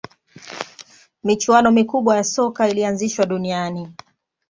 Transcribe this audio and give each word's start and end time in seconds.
michuano 1.23 1.71
mikubwa 1.71 2.15
ya 2.17 2.23
soka 2.23 2.69
ilianzishwa 2.69 3.25
duniani 3.25 3.87